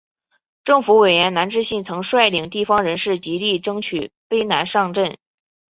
[0.65, 5.15] 省府委员南志信曾率领地方人士极力争取卑南上圳。